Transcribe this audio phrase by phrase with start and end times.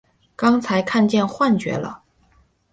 [0.35, 2.01] 刚才看见幻觉了！